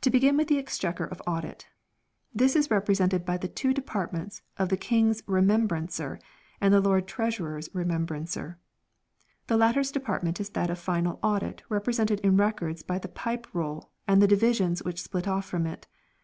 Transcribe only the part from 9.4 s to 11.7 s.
The latter's department is that of final audit